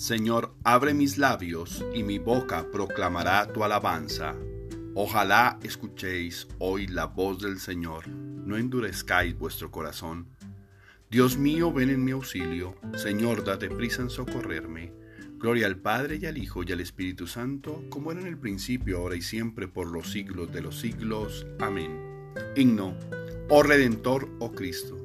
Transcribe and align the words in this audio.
Señor, 0.00 0.54
abre 0.64 0.94
mis 0.94 1.18
labios 1.18 1.84
y 1.92 2.04
mi 2.04 2.18
boca 2.18 2.70
proclamará 2.72 3.52
tu 3.52 3.64
alabanza. 3.64 4.34
Ojalá 4.94 5.58
escuchéis 5.62 6.48
hoy 6.58 6.86
la 6.86 7.04
voz 7.04 7.42
del 7.42 7.60
Señor, 7.60 8.08
no 8.08 8.56
endurezcáis 8.56 9.38
vuestro 9.38 9.70
corazón. 9.70 10.28
Dios 11.10 11.36
mío, 11.36 11.70
ven 11.70 11.90
en 11.90 12.02
mi 12.02 12.12
auxilio, 12.12 12.76
Señor, 12.96 13.44
date 13.44 13.68
prisa 13.68 14.00
en 14.00 14.08
socorrerme. 14.08 14.90
Gloria 15.36 15.66
al 15.66 15.76
Padre 15.76 16.18
y 16.18 16.24
al 16.24 16.38
Hijo 16.38 16.62
y 16.62 16.72
al 16.72 16.80
Espíritu 16.80 17.26
Santo, 17.26 17.84
como 17.90 18.10
era 18.10 18.22
en 18.22 18.26
el 18.26 18.38
principio, 18.38 18.96
ahora 18.96 19.16
y 19.16 19.22
siempre, 19.22 19.68
por 19.68 19.86
los 19.86 20.10
siglos 20.10 20.50
de 20.50 20.62
los 20.62 20.80
siglos. 20.80 21.46
Amén. 21.58 22.32
Himno, 22.56 22.96
oh 23.50 23.62
Redentor, 23.62 24.30
oh 24.38 24.52
Cristo. 24.52 24.99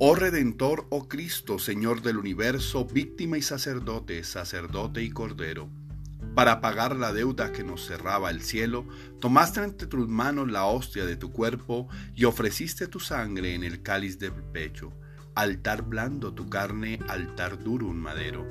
Oh 0.00 0.14
Redentor, 0.14 0.86
oh 0.90 1.08
Cristo, 1.08 1.58
Señor 1.58 2.02
del 2.02 2.18
universo, 2.18 2.84
víctima 2.84 3.36
y 3.36 3.42
sacerdote, 3.42 4.22
sacerdote 4.22 5.02
y 5.02 5.10
cordero. 5.10 5.68
Para 6.36 6.60
pagar 6.60 6.94
la 6.94 7.12
deuda 7.12 7.50
que 7.50 7.64
nos 7.64 7.84
cerraba 7.84 8.30
el 8.30 8.42
cielo, 8.42 8.86
tomaste 9.18 9.64
entre 9.64 9.88
tus 9.88 10.06
manos 10.06 10.52
la 10.52 10.66
hostia 10.66 11.04
de 11.04 11.16
tu 11.16 11.32
cuerpo 11.32 11.88
y 12.14 12.26
ofreciste 12.26 12.86
tu 12.86 13.00
sangre 13.00 13.56
en 13.56 13.64
el 13.64 13.82
cáliz 13.82 14.20
del 14.20 14.34
pecho. 14.34 14.92
Altar 15.34 15.82
blando 15.82 16.32
tu 16.32 16.48
carne, 16.48 17.00
altar 17.08 17.60
duro 17.64 17.88
un 17.88 17.98
madero. 17.98 18.46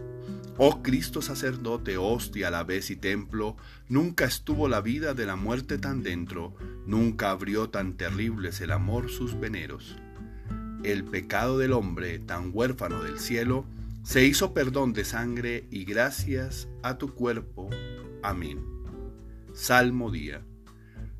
Oh 0.57 0.83
Cristo 0.83 1.21
sacerdote, 1.21 1.95
hostia 1.95 2.49
a 2.49 2.51
la 2.51 2.65
vez 2.65 2.91
y 2.91 2.97
templo, 2.97 3.55
nunca 3.87 4.25
estuvo 4.25 4.67
la 4.67 4.81
vida 4.81 5.13
de 5.13 5.25
la 5.25 5.37
muerte 5.37 5.77
tan 5.77 6.03
dentro, 6.03 6.55
nunca 6.85 7.31
abrió 7.31 7.69
tan 7.69 7.95
terribles 7.95 8.59
el 8.59 8.73
amor 8.73 9.09
sus 9.09 9.39
veneros 9.39 9.95
el 10.83 11.03
pecado 11.03 11.57
del 11.57 11.73
hombre, 11.73 12.19
tan 12.19 12.51
huérfano 12.53 13.03
del 13.03 13.19
cielo, 13.19 13.65
se 14.03 14.25
hizo 14.25 14.53
perdón 14.53 14.93
de 14.93 15.03
sangre 15.03 15.67
y 15.69 15.83
gracias 15.83 16.67
a 16.81 16.97
tu 16.97 17.13
cuerpo. 17.13 17.69
Amén. 18.23 18.63
Salmo 19.53 20.11
día. 20.11 20.41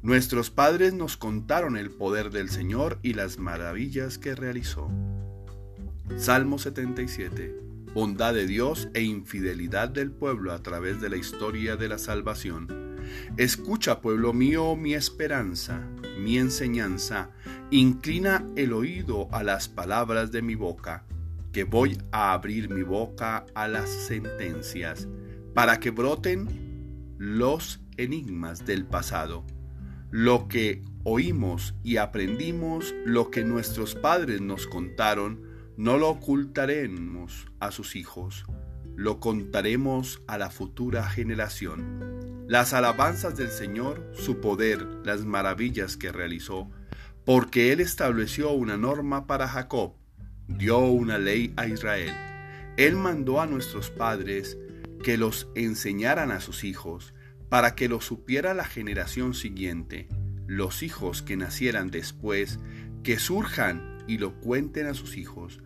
Nuestros 0.02 0.52
padres 0.52 0.94
nos 0.94 1.18
contaron 1.18 1.76
el 1.76 1.90
poder 1.90 2.30
del 2.30 2.50
Señor 2.50 3.00
y 3.02 3.14
las 3.14 3.40
maravillas 3.40 4.18
que 4.18 4.36
realizó. 4.36 4.90
Salmo 6.16 6.60
77. 6.60 7.60
Bondad 7.94 8.34
de 8.34 8.46
Dios 8.46 8.90
e 8.94 9.02
infidelidad 9.02 9.90
del 9.90 10.12
pueblo 10.12 10.54
a 10.54 10.62
través 10.62 11.02
de 11.02 11.10
la 11.10 11.18
historia 11.18 11.76
de 11.76 11.90
la 11.90 11.98
salvación. 11.98 12.87
Escucha, 13.38 14.02
pueblo 14.02 14.34
mío, 14.34 14.76
mi 14.76 14.94
esperanza, 14.94 15.82
mi 16.18 16.38
enseñanza, 16.38 17.30
inclina 17.70 18.46
el 18.56 18.74
oído 18.74 19.28
a 19.32 19.44
las 19.44 19.68
palabras 19.68 20.32
de 20.32 20.42
mi 20.42 20.56
boca, 20.56 21.06
que 21.52 21.64
voy 21.64 21.98
a 22.12 22.34
abrir 22.34 22.70
mi 22.70 22.84
boca 22.84 23.46
a 23.54 23.68
las 23.68 23.90
sentencias, 23.90 25.08
para 25.54 25.80
que 25.80 25.92
broten 25.92 27.16
los 27.18 27.80
enigmas 27.98 28.66
del 28.66 28.86
pasado, 28.86 29.46
lo 30.10 30.48
que 30.48 30.84
oímos 31.04 31.76
y 31.84 31.98
aprendimos, 31.98 32.96
lo 33.06 33.30
que 33.30 33.44
nuestros 33.44 33.96
padres 33.96 34.42
nos 34.42 34.68
contaron, 34.68 35.44
no 35.78 35.98
lo 35.98 36.10
ocultaremos 36.10 37.48
a 37.60 37.72
sus 37.72 37.96
hijos, 37.96 38.46
lo 38.96 39.20
contaremos 39.20 40.24
a 40.28 40.38
la 40.38 40.50
futura 40.50 41.08
generación 41.08 42.27
las 42.48 42.74
alabanzas 42.74 43.36
del 43.36 43.50
Señor, 43.50 44.10
su 44.14 44.40
poder, 44.40 44.82
las 45.04 45.26
maravillas 45.26 45.98
que 45.98 46.14
realizó, 46.14 46.72
porque 47.26 47.74
Él 47.74 47.82
estableció 47.82 48.52
una 48.52 48.78
norma 48.78 49.28
para 49.28 49.50
Jacob, 49.50 49.96
dio 50.48 50.80
una 50.80 51.18
ley 51.18 51.54
a 51.58 51.68
Israel. 51.68 52.14
Él 52.78 52.96
mandó 52.96 53.42
a 53.42 53.48
nuestros 53.48 53.90
padres 53.90 54.58
que 55.04 55.18
los 55.18 55.50
enseñaran 55.56 56.32
a 56.32 56.40
sus 56.40 56.64
hijos, 56.64 57.14
para 57.50 57.76
que 57.76 57.90
lo 57.90 58.00
supiera 58.00 58.54
la 58.54 58.66
generación 58.66 59.34
siguiente, 59.34 60.08
los 60.48 60.84
hijos 60.84 61.22
que 61.22 61.36
nacieran 61.36 61.92
después, 61.92 62.60
que 63.04 63.20
surjan 63.20 63.98
y 64.08 64.20
lo 64.20 64.40
cuenten 64.40 64.88
a 64.88 64.94
sus 64.94 65.18
hijos, 65.18 65.60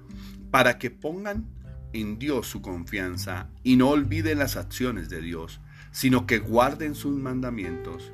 para 0.50 0.80
que 0.80 0.90
pongan 0.90 1.48
en 1.94 2.18
Dios 2.18 2.48
su 2.48 2.64
confianza 2.64 3.50
y 3.62 3.76
no 3.76 3.90
olviden 3.90 4.40
las 4.40 4.58
acciones 4.58 5.10
de 5.10 5.22
Dios 5.22 5.62
sino 5.92 6.26
que 6.26 6.40
guarden 6.40 6.96
sus 6.96 7.18
mandamientos, 7.18 8.12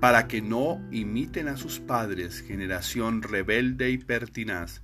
para 0.00 0.28
que 0.28 0.40
no 0.40 0.80
imiten 0.92 1.48
a 1.48 1.56
sus 1.56 1.80
padres, 1.80 2.40
generación 2.40 3.22
rebelde 3.22 3.90
y 3.90 3.98
pertinaz, 3.98 4.82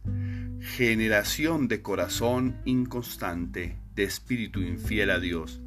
generación 0.61 1.69
de 1.69 1.83
corazón 1.83 2.57
inconstante, 2.65 3.79
de 3.95 4.03
espíritu 4.03 4.61
infiel 4.61 5.11
a 5.11 5.21
Dios. 5.21 5.61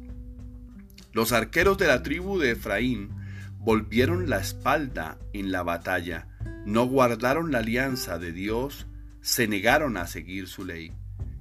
Los 1.12 1.32
arqueros 1.32 1.78
de 1.78 1.86
la 1.86 2.02
tribu 2.02 2.38
de 2.38 2.50
Efraín 2.50 3.10
volvieron 3.58 4.28
la 4.28 4.38
espalda 4.38 5.18
en 5.32 5.50
la 5.50 5.62
batalla, 5.62 6.28
no 6.66 6.84
guardaron 6.84 7.50
la 7.50 7.58
alianza 7.58 8.18
de 8.18 8.32
Dios, 8.32 8.86
se 9.22 9.48
negaron 9.48 9.96
a 9.96 10.06
seguir 10.06 10.46
su 10.46 10.66
ley, 10.66 10.92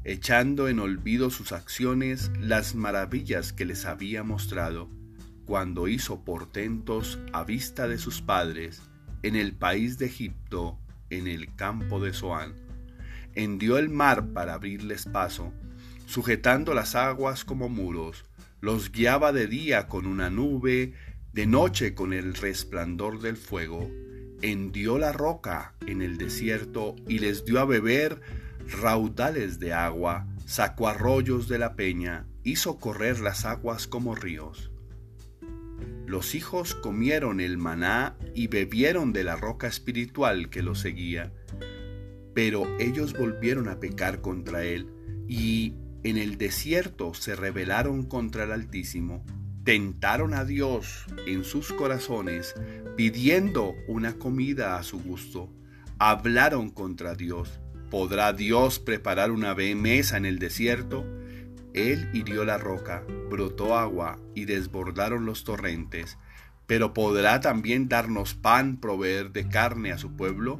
echando 0.05 0.69
en 0.69 0.79
olvido 0.79 1.29
sus 1.29 1.51
acciones 1.51 2.31
las 2.39 2.73
maravillas 2.73 3.51
que 3.51 3.65
les 3.65 3.85
había 3.85 4.23
mostrado 4.23 4.96
cuando 5.47 5.87
hizo 5.87 6.25
portentos 6.25 7.17
a 7.31 7.45
vista 7.45 7.87
de 7.87 7.97
sus 7.97 8.21
padres 8.21 8.81
en 9.23 9.37
el 9.37 9.55
país 9.55 9.97
de 9.97 10.07
Egipto, 10.07 10.77
en 11.09 11.25
el 11.25 11.55
campo 11.55 12.01
de 12.01 12.11
Zoán. 12.13 12.53
Hendió 13.33 13.77
el 13.77 13.87
mar 13.87 14.33
para 14.33 14.55
abrirles 14.55 15.05
paso, 15.05 15.53
sujetando 16.05 16.73
las 16.73 16.95
aguas 16.95 17.45
como 17.45 17.69
muros, 17.69 18.25
los 18.59 18.91
guiaba 18.91 19.31
de 19.31 19.47
día 19.47 19.87
con 19.87 20.05
una 20.05 20.29
nube, 20.29 20.93
de 21.31 21.47
noche 21.47 21.95
con 21.95 22.11
el 22.11 22.33
resplandor 22.33 23.21
del 23.21 23.37
fuego, 23.37 23.89
hendió 24.41 24.97
la 24.97 25.13
roca 25.13 25.75
en 25.85 26.01
el 26.01 26.17
desierto 26.17 26.95
y 27.07 27.19
les 27.19 27.45
dio 27.45 27.61
a 27.61 27.65
beber 27.65 28.19
raudales 28.81 29.59
de 29.59 29.73
agua, 29.73 30.27
sacó 30.45 30.89
arroyos 30.89 31.47
de 31.47 31.57
la 31.57 31.75
peña, 31.75 32.25
hizo 32.43 32.79
correr 32.79 33.21
las 33.21 33.45
aguas 33.45 33.87
como 33.87 34.13
ríos. 34.13 34.71
Los 36.05 36.35
hijos 36.35 36.73
comieron 36.73 37.41
el 37.41 37.57
maná 37.57 38.15
y 38.33 38.47
bebieron 38.47 39.11
de 39.13 39.23
la 39.23 39.35
roca 39.35 39.67
espiritual 39.67 40.49
que 40.49 40.61
los 40.61 40.79
seguía. 40.79 41.33
Pero 42.33 42.65
ellos 42.79 43.13
volvieron 43.13 43.67
a 43.67 43.79
pecar 43.79 44.21
contra 44.21 44.63
él 44.63 44.87
y 45.27 45.73
en 46.03 46.17
el 46.17 46.37
desierto 46.37 47.13
se 47.13 47.35
rebelaron 47.35 48.03
contra 48.03 48.45
el 48.45 48.51
Altísimo. 48.51 49.25
Tentaron 49.65 50.33
a 50.33 50.45
Dios 50.45 51.05
en 51.25 51.43
sus 51.43 51.73
corazones, 51.73 52.55
pidiendo 52.95 53.75
una 53.89 54.13
comida 54.17 54.77
a 54.77 54.83
su 54.83 55.01
gusto. 55.01 55.51
Hablaron 55.99 56.69
contra 56.69 57.15
Dios. 57.15 57.59
¿Podrá 57.89 58.31
Dios 58.31 58.79
preparar 58.79 59.31
una 59.31 59.53
mesa 59.55 60.15
en 60.15 60.25
el 60.25 60.39
desierto? 60.39 61.05
Él 61.77 62.09
hirió 62.11 62.43
la 62.43 62.57
roca, 62.57 63.03
brotó 63.29 63.77
agua 63.77 64.17
y 64.33 64.45
desbordaron 64.45 65.27
los 65.27 65.43
torrentes. 65.43 66.17
Pero 66.65 66.91
¿podrá 66.91 67.39
también 67.39 67.87
darnos 67.87 68.33
pan, 68.33 68.77
proveer 68.77 69.31
de 69.31 69.47
carne 69.47 69.91
a 69.91 69.99
su 69.99 70.15
pueblo? 70.15 70.57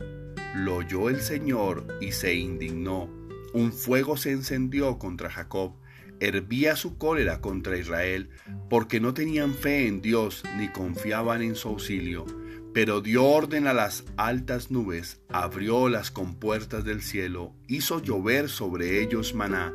Lo 0.54 0.76
oyó 0.76 1.10
el 1.10 1.20
Señor 1.22 1.88
y 2.02 2.12
se 2.12 2.36
indignó. 2.36 3.10
Un 3.52 3.74
fuego 3.74 4.16
se 4.16 4.32
encendió 4.32 5.00
contra 5.00 5.32
Jacob, 5.32 5.74
hervía 6.20 6.76
su 6.76 7.00
cólera 7.00 7.42
contra 7.42 7.78
Israel, 7.78 8.30
porque 8.70 9.00
no 9.00 9.16
tenían 9.16 9.56
fe 9.56 9.88
en 9.88 10.04
Dios 10.04 10.44
ni 10.56 10.68
confiaban 10.68 11.42
en 11.42 11.56
su 11.56 11.70
auxilio. 11.70 12.28
Pero 12.76 13.02
dio 13.02 13.26
orden 13.26 13.66
a 13.66 13.74
las 13.74 14.04
altas 14.18 14.70
nubes, 14.70 15.20
abrió 15.30 15.90
las 15.90 16.12
compuertas 16.12 16.86
del 16.86 17.02
cielo, 17.02 17.56
hizo 17.68 18.04
llover 18.04 18.50
sobre 18.50 19.02
ellos 19.02 19.34
maná 19.34 19.74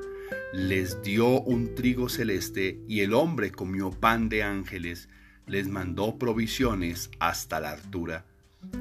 les 0.53 1.01
dio 1.01 1.41
un 1.41 1.75
trigo 1.75 2.11
celeste 2.11 2.79
y 2.87 3.01
el 3.01 3.15
hombre 3.15 3.51
comió 3.51 3.91
pan 3.91 4.29
de 4.29 4.43
ángeles, 4.43 5.09
les 5.47 5.67
mandó 5.67 6.19
provisiones 6.19 7.11
hasta 7.21 7.59
la 7.59 7.71
altura. 7.71 8.27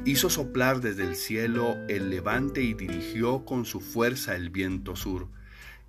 Hizo 0.03 0.29
soplar 0.29 0.81
desde 0.81 1.03
el 1.06 1.15
cielo 1.15 1.77
el 1.88 2.09
levante 2.09 2.62
y 2.62 2.73
dirigió 2.73 3.45
con 3.45 3.65
su 3.65 3.79
fuerza 3.79 4.35
el 4.35 4.50
viento 4.50 4.97
sur. 4.97 5.29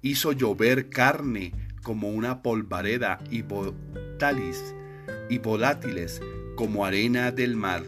Hizo 0.03 0.31
llover 0.31 0.89
carne 0.89 1.53
como 1.83 2.11
una 2.11 2.43
polvareda 2.43 3.19
y, 3.29 3.45
y 5.29 5.39
volátiles 5.39 6.21
como 6.55 6.87
arena 6.87 7.33
del 7.33 7.57
mar. 7.57 7.83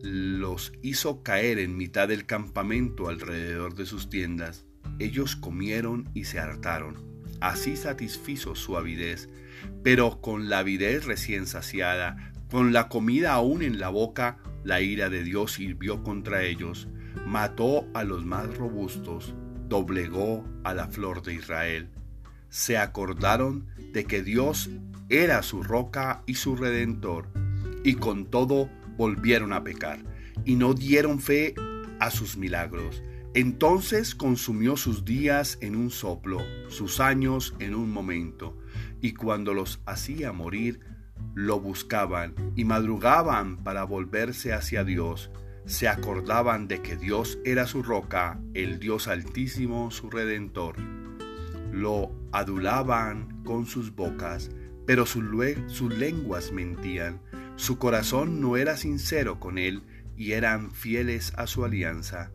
Los 0.00 0.72
hizo 0.80 1.22
caer 1.22 1.58
en 1.58 1.76
mitad 1.76 2.08
del 2.08 2.24
campamento 2.24 3.08
alrededor 3.08 3.74
de 3.74 3.84
sus 3.84 4.08
tiendas. 4.08 4.64
Ellos 4.98 5.36
comieron 5.36 6.08
y 6.14 6.24
se 6.24 6.38
hartaron 6.38 7.13
Así 7.44 7.76
satisfizo 7.76 8.54
su 8.54 8.78
avidez, 8.78 9.28
pero 9.82 10.22
con 10.22 10.48
la 10.48 10.60
avidez 10.60 11.04
recién 11.04 11.46
saciada, 11.46 12.32
con 12.50 12.72
la 12.72 12.88
comida 12.88 13.34
aún 13.34 13.60
en 13.60 13.78
la 13.78 13.90
boca, 13.90 14.38
la 14.64 14.80
ira 14.80 15.10
de 15.10 15.22
Dios 15.22 15.58
hirvió 15.58 16.02
contra 16.02 16.42
ellos, 16.42 16.88
mató 17.26 17.86
a 17.92 18.02
los 18.02 18.24
más 18.24 18.56
robustos, 18.56 19.34
doblegó 19.68 20.42
a 20.64 20.72
la 20.72 20.88
flor 20.88 21.22
de 21.22 21.34
Israel. 21.34 21.90
se 22.48 22.78
acordaron 22.78 23.66
de 23.92 24.06
que 24.06 24.22
Dios 24.22 24.70
era 25.10 25.42
su 25.42 25.62
roca 25.62 26.22
y 26.24 26.36
su 26.36 26.56
redentor, 26.56 27.28
y 27.84 27.96
con 27.96 28.24
todo 28.24 28.70
volvieron 28.96 29.52
a 29.52 29.62
pecar, 29.62 29.98
y 30.46 30.56
no 30.56 30.72
dieron 30.72 31.20
fe 31.20 31.54
a 32.00 32.10
sus 32.10 32.38
milagros. 32.38 33.02
Entonces 33.34 34.14
consumió 34.14 34.76
sus 34.76 35.04
días 35.04 35.58
en 35.60 35.74
un 35.74 35.90
soplo, 35.90 36.38
sus 36.68 37.00
años 37.00 37.56
en 37.58 37.74
un 37.74 37.90
momento, 37.90 38.56
y 39.00 39.14
cuando 39.14 39.54
los 39.54 39.80
hacía 39.86 40.32
morir, 40.32 40.78
lo 41.34 41.58
buscaban 41.58 42.34
y 42.54 42.64
madrugaban 42.64 43.64
para 43.64 43.82
volverse 43.82 44.52
hacia 44.52 44.84
Dios. 44.84 45.32
Se 45.66 45.88
acordaban 45.88 46.68
de 46.68 46.80
que 46.80 46.96
Dios 46.96 47.40
era 47.44 47.66
su 47.66 47.82
roca, 47.82 48.38
el 48.54 48.78
Dios 48.78 49.08
altísimo, 49.08 49.90
su 49.90 50.10
redentor. 50.10 50.76
Lo 51.72 52.12
adulaban 52.30 53.42
con 53.42 53.66
sus 53.66 53.96
bocas, 53.96 54.50
pero 54.86 55.06
sus, 55.06 55.24
lenguas 55.92 56.52
mentían. 56.52 57.20
Su 57.56 57.78
corazón 57.78 58.40
no 58.40 58.56
era 58.56 58.76
sincero 58.76 59.40
con 59.40 59.58
él 59.58 59.82
y 60.16 60.32
eran 60.32 60.70
fieles 60.70 61.32
a 61.36 61.48
su 61.48 61.64
alianza. 61.64 62.30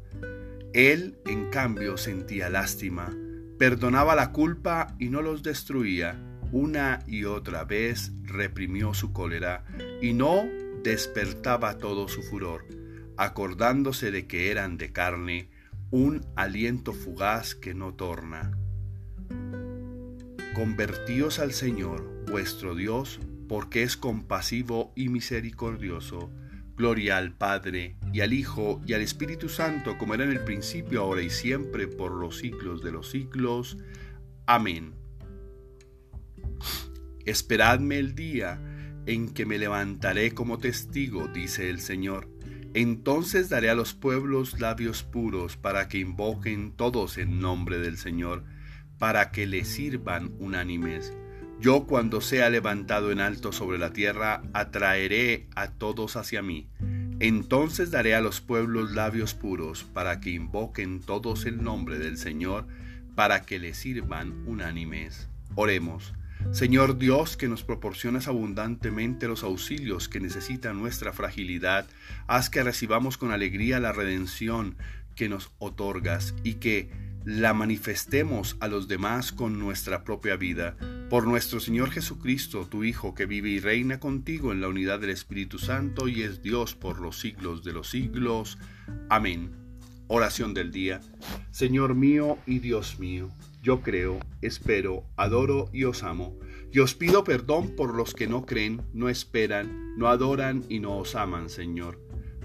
Él, 0.73 1.17
en 1.25 1.49
cambio, 1.49 1.97
sentía 1.97 2.49
lástima, 2.49 3.15
perdonaba 3.57 4.15
la 4.15 4.31
culpa 4.31 4.95
y 4.99 5.09
no 5.09 5.21
los 5.21 5.43
destruía 5.43 6.23
una 6.51 7.03
y 7.07 7.25
otra 7.25 7.63
vez 7.63 8.11
reprimió 8.23 8.93
su 8.93 9.13
cólera 9.13 9.65
y 10.01 10.13
no 10.13 10.47
despertaba 10.83 11.77
todo 11.77 12.07
su 12.07 12.23
furor, 12.23 12.65
acordándose 13.17 14.11
de 14.11 14.25
que 14.25 14.49
eran 14.49 14.77
de 14.77 14.91
carne, 14.91 15.49
un 15.91 16.25
aliento 16.35 16.93
fugaz 16.93 17.53
que 17.53 17.73
no 17.73 17.93
torna. 17.93 18.57
Convertíos 20.55 21.39
al 21.39 21.53
Señor, 21.53 22.25
vuestro 22.29 22.75
Dios, 22.75 23.19
porque 23.47 23.83
es 23.83 23.97
compasivo 23.97 24.91
y 24.95 25.09
misericordioso. 25.09 26.31
Gloria 26.75 27.17
al 27.17 27.33
Padre, 27.33 27.95
y 28.11 28.21
al 28.21 28.33
Hijo, 28.33 28.81
y 28.85 28.93
al 28.93 29.01
Espíritu 29.01 29.49
Santo, 29.49 29.97
como 29.97 30.13
era 30.13 30.23
en 30.23 30.31
el 30.31 30.43
principio, 30.43 31.01
ahora 31.01 31.21
y 31.21 31.29
siempre, 31.29 31.87
por 31.87 32.11
los 32.11 32.37
siglos 32.37 32.83
de 32.83 32.91
los 32.91 33.09
siglos. 33.09 33.77
Amén. 34.45 34.93
Esperadme 37.25 37.99
el 37.99 38.15
día 38.15 38.61
en 39.05 39.29
que 39.29 39.45
me 39.45 39.57
levantaré 39.57 40.31
como 40.31 40.57
testigo, 40.57 41.27
dice 41.27 41.69
el 41.69 41.79
Señor. 41.79 42.27
Entonces 42.73 43.49
daré 43.49 43.69
a 43.69 43.75
los 43.75 43.93
pueblos 43.93 44.59
labios 44.59 45.03
puros 45.03 45.57
para 45.57 45.87
que 45.87 45.97
invoquen 45.97 46.71
todos 46.71 47.17
en 47.17 47.39
nombre 47.39 47.79
del 47.79 47.97
Señor, 47.97 48.43
para 48.99 49.31
que 49.31 49.47
le 49.47 49.65
sirvan 49.65 50.33
unánimes. 50.39 51.13
Yo 51.59 51.87
cuando 51.87 52.21
sea 52.21 52.49
levantado 52.49 53.11
en 53.11 53.19
alto 53.19 53.51
sobre 53.51 53.79
la 53.79 53.91
tierra, 53.91 54.43
atraeré 54.53 55.47
a 55.55 55.71
todos 55.71 56.15
hacia 56.15 56.41
mí. 56.41 56.69
Entonces 57.19 57.91
daré 57.91 58.15
a 58.15 58.21
los 58.21 58.39
pueblos 58.39 58.91
labios 58.91 59.33
puros, 59.33 59.83
para 59.83 60.21
que 60.21 60.29
invoquen 60.29 61.01
todos 61.01 61.45
el 61.45 61.61
nombre 61.61 61.99
del 61.99 62.17
Señor, 62.17 62.65
para 63.15 63.41
que 63.41 63.59
le 63.59 63.73
sirvan 63.73 64.47
unánimes. 64.47 65.27
Oremos. 65.55 66.13
Señor 66.51 66.97
Dios, 66.97 67.35
que 67.35 67.49
nos 67.49 67.63
proporcionas 67.63 68.29
abundantemente 68.29 69.27
los 69.27 69.43
auxilios 69.43 70.07
que 70.07 70.21
necesita 70.21 70.73
nuestra 70.73 71.11
fragilidad, 71.11 71.85
haz 72.27 72.49
que 72.49 72.63
recibamos 72.63 73.17
con 73.17 73.31
alegría 73.31 73.81
la 73.81 73.91
redención 73.91 74.77
que 75.15 75.27
nos 75.27 75.51
otorgas 75.59 76.33
y 76.45 76.55
que 76.55 76.89
la 77.29 77.53
manifestemos 77.53 78.57
a 78.59 78.67
los 78.67 78.87
demás 78.87 79.31
con 79.31 79.59
nuestra 79.59 80.03
propia 80.03 80.35
vida. 80.35 80.75
Por 81.11 81.27
nuestro 81.27 81.59
Señor 81.59 81.91
Jesucristo, 81.91 82.65
tu 82.65 82.83
Hijo, 82.83 83.13
que 83.13 83.27
vive 83.27 83.49
y 83.49 83.59
reina 83.59 83.99
contigo 83.99 84.51
en 84.51 84.61
la 84.61 84.67
unidad 84.67 84.99
del 84.99 85.11
Espíritu 85.11 85.59
Santo 85.59 86.07
y 86.07 86.23
es 86.23 86.41
Dios 86.41 86.73
por 86.73 86.99
los 86.99 87.19
siglos 87.19 87.63
de 87.63 87.73
los 87.73 87.89
siglos. 87.91 88.57
Amén. 89.09 89.51
Oración 90.07 90.55
del 90.55 90.71
día. 90.71 91.01
Señor 91.51 91.93
mío 91.93 92.39
y 92.47 92.59
Dios 92.59 92.99
mío 92.99 93.29
yo 93.61 93.81
creo, 93.81 94.19
espero, 94.41 95.03
adoro 95.17 95.69
y 95.73 95.83
os 95.83 96.03
amo. 96.03 96.37
Y 96.71 96.79
os 96.79 96.95
pido 96.95 97.23
perdón 97.23 97.75
por 97.75 97.93
los 97.93 98.13
que 98.13 98.27
no 98.27 98.45
creen, 98.45 98.81
no 98.93 99.09
esperan, 99.09 99.97
no 99.97 100.07
adoran 100.07 100.63
y 100.69 100.79
no 100.79 100.97
os 100.97 101.15
aman, 101.15 101.49
Señor. 101.49 101.99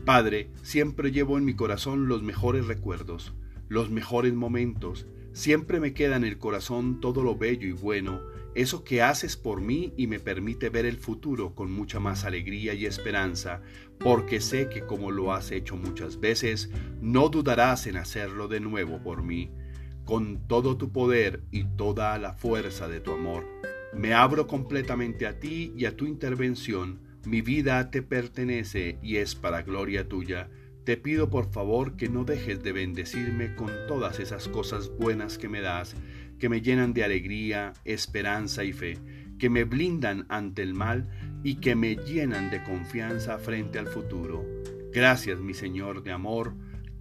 Padre, 0.04 0.50
siempre 0.62 1.12
llevo 1.12 1.38
en 1.38 1.44
mi 1.44 1.54
corazón 1.54 2.08
los 2.08 2.22
mejores 2.22 2.66
recuerdos, 2.66 3.32
los 3.75 3.91
mejores 3.91 4.32
momentos. 4.32 5.06
Siempre 5.32 5.81
me 5.81 5.93
queda 5.93 6.17
en 6.17 6.25
el 6.25 6.38
corazón 6.38 7.00
todo 7.00 7.23
lo 7.23 7.37
bello 7.37 7.69
y 7.69 7.73
bueno, 7.73 8.23
eso 8.55 8.85
que 8.85 9.03
haces 9.03 9.37
por 9.37 9.61
mí 9.61 9.93
y 9.97 10.06
me 10.06 10.21
permite 10.21 10.71
ver 10.71 10.87
el 10.87 10.97
futuro 10.97 11.55
con 11.55 11.73
mucha 11.73 12.00
más 12.00 12.25
alegría 12.25 12.73
y 12.73 12.87
esperanza, 12.87 13.61
porque 13.99 14.41
sé 14.41 14.69
que 14.69 14.87
como 14.87 15.11
lo 15.11 15.32
has 15.32 15.50
hecho 15.50 15.76
muchas 15.76 16.21
veces, 16.21 16.71
no 17.00 17.29
dudarás 17.29 17.87
en 17.87 17.97
hacerlo 17.97 18.49
de 18.49 18.61
nuevo 18.61 19.03
por 19.03 19.23
mí 19.23 19.50
con 20.05 20.47
todo 20.47 20.77
tu 20.77 20.93
poder 20.93 21.43
y 21.50 21.65
toda 21.65 22.19
la 22.19 22.35
fuerza 22.35 22.88
de 22.88 23.00
tu 23.00 23.12
amor. 23.12 23.47
Me 23.94 24.12
abro 24.12 24.47
completamente 24.47 25.27
a 25.27 25.38
ti 25.38 25.73
y 25.77 25.87
a 25.87 25.97
tu 25.97 26.06
intervención. 26.06 27.00
Mi 27.25 27.41
vida 27.41 27.91
te 27.91 28.03
pertenece 28.03 28.99
y 29.03 29.17
es 29.17 29.35
para 29.35 29.62
gloria 29.62 30.09
tuya. 30.09 30.50
Te 30.84 30.96
pido 30.96 31.31
por 31.31 31.50
favor 31.50 31.96
que 31.96 32.08
no 32.08 32.25
dejes 32.25 32.62
de 32.62 32.72
bendecirme 32.72 33.54
con 33.54 33.70
todas 33.88 34.20
esas 34.20 34.48
cosas 34.48 34.90
buenas 34.90 35.38
que 35.38 35.48
me 35.48 35.60
das, 35.60 35.96
que 36.38 36.48
me 36.48 36.60
llenan 36.60 36.92
de 36.92 37.04
alegría, 37.04 37.72
esperanza 37.84 38.64
y 38.64 38.72
fe, 38.72 38.98
que 39.38 39.48
me 39.50 39.64
blindan 39.64 40.26
ante 40.28 40.62
el 40.62 40.75
mal 40.75 41.08
y 41.42 41.56
que 41.56 41.75
me 41.75 41.96
llenan 41.96 42.50
de 42.50 42.62
confianza 42.62 43.38
frente 43.38 43.78
al 43.78 43.88
futuro. 43.88 44.44
Gracias, 44.92 45.40
mi 45.40 45.54
Señor 45.54 46.02
de 46.02 46.12
amor, 46.12 46.54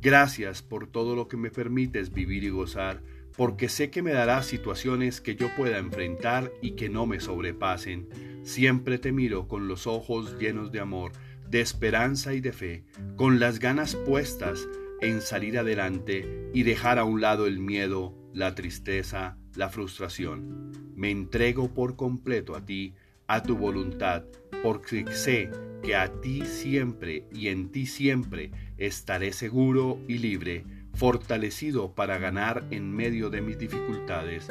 Gracias 0.03 0.61
por 0.61 0.87
todo 0.87 1.15
lo 1.15 1.29
que 1.29 1.37
me 1.37 1.49
permites 1.49 2.11
vivir 2.11 2.43
y 2.43 2.49
gozar, 2.49 3.01
porque 3.37 3.69
sé 3.69 3.89
que 3.89 4.01
me 4.01 4.11
darás 4.11 4.45
situaciones 4.45 5.21
que 5.21 5.37
yo 5.37 5.47
pueda 5.55 5.77
enfrentar 5.77 6.51
y 6.61 6.71
que 6.71 6.89
no 6.89 7.05
me 7.05 7.21
sobrepasen. 7.21 8.09
Siempre 8.43 8.97
te 8.97 9.13
miro 9.13 9.47
con 9.47 9.69
los 9.69 9.87
ojos 9.87 10.37
llenos 10.37 10.73
de 10.73 10.81
amor, 10.81 11.13
de 11.53 11.61
esperanza 11.61 12.33
y 12.33 12.41
de 12.41 12.51
fe, 12.51 12.83
con 13.15 13.39
las 13.39 13.59
ganas 13.59 13.95
puestas 13.95 14.67
en 15.01 15.21
salir 15.21 15.59
adelante 15.59 16.49
y 16.51 16.63
dejar 16.63 16.97
a 16.97 17.03
un 17.03 17.21
lado 17.21 17.45
el 17.45 17.59
miedo, 17.59 18.11
la 18.33 18.55
tristeza, 18.55 19.37
la 19.53 19.69
frustración. 19.69 20.71
Me 20.95 21.11
entrego 21.11 21.71
por 21.71 21.95
completo 21.95 22.55
a 22.55 22.65
ti, 22.65 22.95
a 23.27 23.43
tu 23.43 23.55
voluntad, 23.55 24.23
porque 24.63 25.05
sé 25.11 25.51
que 25.83 25.95
a 25.95 26.11
ti 26.21 26.43
siempre 26.43 27.27
y 27.31 27.49
en 27.49 27.69
ti 27.69 27.85
siempre 27.85 28.49
estaré 28.79 29.31
seguro 29.31 29.99
y 30.07 30.17
libre, 30.17 30.65
fortalecido 30.95 31.93
para 31.93 32.17
ganar 32.17 32.65
en 32.71 32.91
medio 32.91 33.29
de 33.29 33.41
mis 33.41 33.59
dificultades. 33.59 34.47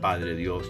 Padre 0.00 0.34
Dios, 0.34 0.68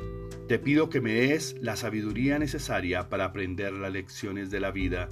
te 0.50 0.58
pido 0.58 0.90
que 0.90 1.00
me 1.00 1.14
des 1.14 1.56
la 1.60 1.76
sabiduría 1.76 2.38
necesaria 2.40 3.08
para 3.08 3.26
aprender 3.26 3.72
las 3.72 3.92
lecciones 3.92 4.50
de 4.50 4.58
la 4.58 4.72
vida. 4.72 5.08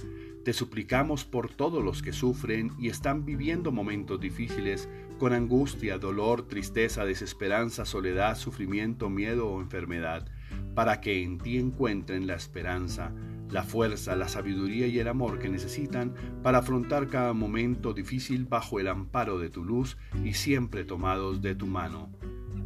Te 0.49 0.53
suplicamos 0.53 1.25
por 1.25 1.51
todos 1.51 1.83
los 1.83 2.01
que 2.01 2.11
sufren 2.11 2.71
y 2.79 2.89
están 2.89 3.23
viviendo 3.23 3.71
momentos 3.71 4.19
difíciles 4.19 4.89
con 5.19 5.31
angustia, 5.31 5.99
dolor, 5.99 6.47
tristeza, 6.47 7.05
desesperanza, 7.05 7.85
soledad, 7.85 8.35
sufrimiento, 8.35 9.11
miedo 9.11 9.47
o 9.47 9.61
enfermedad, 9.61 10.25
para 10.73 11.01
que 11.01 11.21
en 11.21 11.37
ti 11.37 11.59
encuentren 11.59 12.25
la 12.25 12.33
esperanza, 12.33 13.13
la 13.51 13.61
fuerza, 13.61 14.15
la 14.15 14.27
sabiduría 14.27 14.87
y 14.87 14.97
el 14.97 15.07
amor 15.07 15.37
que 15.37 15.49
necesitan 15.49 16.15
para 16.41 16.57
afrontar 16.57 17.09
cada 17.09 17.33
momento 17.33 17.93
difícil 17.93 18.45
bajo 18.45 18.79
el 18.79 18.87
amparo 18.87 19.37
de 19.37 19.51
tu 19.51 19.63
luz 19.63 19.97
y 20.23 20.33
siempre 20.33 20.83
tomados 20.83 21.43
de 21.43 21.53
tu 21.53 21.67
mano. 21.67 22.09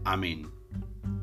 Amén. 0.06 0.48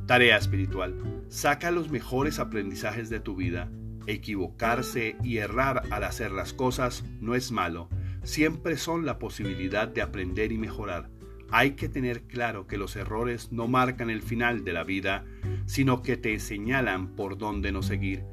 Tarea 0.06 0.36
espiritual. 0.36 1.24
Saca 1.28 1.70
los 1.70 1.90
mejores 1.90 2.38
aprendizajes 2.38 3.08
de 3.08 3.20
tu 3.20 3.34
vida. 3.34 3.70
Equivocarse 4.10 5.16
y 5.22 5.38
errar 5.38 5.82
al 5.90 6.04
hacer 6.04 6.32
las 6.32 6.52
cosas 6.52 7.04
no 7.20 7.34
es 7.34 7.52
malo. 7.52 7.88
Siempre 8.22 8.76
son 8.76 9.06
la 9.06 9.18
posibilidad 9.18 9.88
de 9.88 10.02
aprender 10.02 10.52
y 10.52 10.58
mejorar. 10.58 11.10
Hay 11.50 11.72
que 11.72 11.88
tener 11.88 12.22
claro 12.22 12.66
que 12.66 12.78
los 12.78 12.96
errores 12.96 13.50
no 13.50 13.66
marcan 13.66 14.10
el 14.10 14.22
final 14.22 14.64
de 14.64 14.72
la 14.72 14.84
vida, 14.84 15.24
sino 15.66 16.02
que 16.02 16.16
te 16.16 16.38
señalan 16.38 17.14
por 17.16 17.38
dónde 17.38 17.72
no 17.72 17.82
seguir 17.82 18.24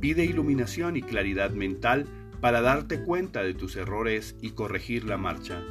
Pide 0.00 0.24
iluminación 0.24 0.96
y 0.96 1.02
claridad 1.02 1.52
mental 1.52 2.06
para 2.40 2.60
darte 2.60 3.02
cuenta 3.02 3.42
de 3.42 3.54
tus 3.54 3.76
errores 3.76 4.36
y 4.42 4.50
corregir 4.50 5.04
la 5.04 5.16
marcha. 5.16 5.62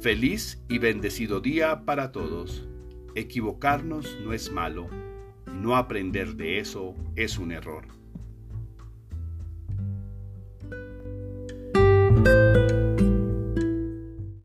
Feliz 0.00 0.62
y 0.68 0.78
bendecido 0.78 1.40
día 1.40 1.84
para 1.84 2.12
todos. 2.12 2.68
Equivocarnos 3.14 4.18
no 4.22 4.32
es 4.32 4.52
malo. 4.52 4.88
No 5.46 5.76
aprender 5.76 6.34
de 6.34 6.58
eso 6.58 6.94
es 7.16 7.38
un 7.38 7.52
error. 7.52 7.97